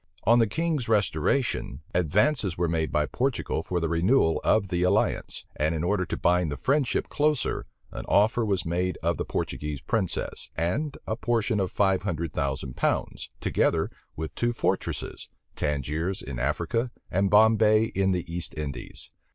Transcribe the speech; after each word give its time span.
On 0.23 0.39
the 0.39 0.47
king's 0.47 0.89
restoration, 0.89 1.83
advances 1.93 2.57
were 2.57 2.67
made 2.67 2.91
by 2.91 3.05
Portugal 3.05 3.61
for 3.61 3.79
the 3.79 3.87
renewal 3.87 4.41
of 4.43 4.69
the 4.69 4.81
alliance; 4.81 5.45
and 5.57 5.75
in 5.75 5.83
order 5.83 6.07
to 6.07 6.17
bind 6.17 6.51
the 6.51 6.57
friendship 6.57 7.07
closer, 7.07 7.67
an 7.91 8.05
offer 8.07 8.43
was 8.43 8.65
made 8.65 8.97
of 9.03 9.17
the 9.17 9.25
Portuguese 9.25 9.79
princess, 9.79 10.49
and 10.55 10.97
a 11.05 11.15
portion 11.15 11.59
of 11.59 11.71
five 11.71 12.01
hundred 12.01 12.33
thousand 12.33 12.75
pounds, 12.75 13.29
together 13.41 13.91
with 14.15 14.33
two 14.33 14.53
fortresses, 14.53 15.29
Tangiers 15.55 16.23
in 16.23 16.39
Africa, 16.39 16.89
and 17.11 17.29
Bombay 17.29 17.83
in 17.93 18.09
the 18.11 18.25
East 18.27 18.57
Indies. 18.57 19.11